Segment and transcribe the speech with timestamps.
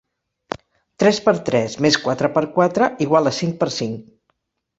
[1.03, 4.03] Tres per tres més quatre per quatre igual a cinc per cinc.